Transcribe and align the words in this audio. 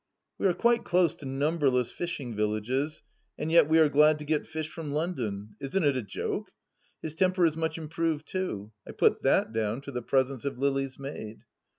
We 0.39 0.47
are 0.47 0.55
quite 0.55 0.83
close 0.83 1.13
to 1.17 1.27
numberless 1.27 1.91
fishing 1.91 2.33
villages, 2.35 3.03
and 3.37 3.51
yet 3.51 3.69
we 3.69 3.77
are 3.77 3.87
glad 3.87 4.17
to 4.17 4.25
get 4.25 4.47
fish 4.47 4.67
from 4.67 4.89
London. 4.91 5.55
Isn't 5.59 5.83
it 5.83 5.95
a 5.95 6.01
joke? 6.01 6.49
His 7.03 7.13
temper 7.13 7.45
is 7.45 7.55
much 7.55 7.77
improved 7.77 8.27
too; 8.27 8.71
I 8.87 8.93
put 8.93 9.21
that 9.21 9.53
down 9.53 9.81
to 9.81 9.91
the 9.91 10.01
presence 10.01 10.43
of 10.43 10.57
Lily's 10.57 10.97
maid. 10.97 11.43